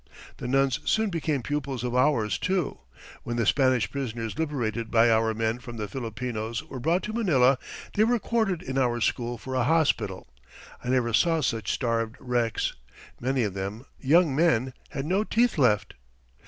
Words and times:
The 0.37 0.47
nuns 0.47 0.79
soon 0.83 1.11
became 1.11 1.43
pupils 1.43 1.83
of 1.83 1.93
ours, 1.95 2.39
too. 2.39 2.79
When 3.21 3.35
the 3.35 3.45
Spanish 3.45 3.91
prisoners 3.91 4.35
liberated 4.39 4.89
by 4.89 5.11
our 5.11 5.35
men 5.35 5.59
from 5.59 5.77
the 5.77 5.87
Filipinos 5.87 6.63
were 6.67 6.79
brought 6.79 7.03
to 7.03 7.13
Manila 7.13 7.59
they 7.93 8.03
were 8.03 8.17
quartered 8.17 8.63
in 8.63 8.79
our 8.79 8.99
school 8.99 9.37
for 9.37 9.53
a 9.53 9.63
hospital. 9.63 10.27
I 10.83 10.89
never 10.89 11.13
saw 11.13 11.41
such 11.41 11.71
starved 11.71 12.15
wrecks. 12.19 12.73
Many 13.19 13.43
of 13.43 13.53
them 13.53 13.85
young 13.99 14.35
men 14.35 14.73
had 14.89 15.05
no 15.05 15.23
teeth 15.23 15.59
left. 15.59 15.93